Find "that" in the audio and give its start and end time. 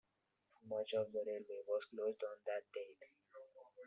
2.47-2.63